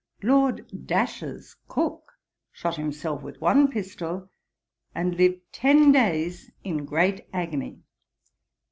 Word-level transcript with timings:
Lord 0.23 0.65
's 0.89 1.55
cook 1.67 2.13
shot 2.51 2.75
himself 2.75 3.21
with 3.21 3.39
one 3.39 3.67
pistol, 3.69 4.31
and 4.95 5.13
lived 5.15 5.41
ten 5.51 5.91
days 5.91 6.49
in 6.63 6.85
great 6.85 7.27
agony. 7.31 7.83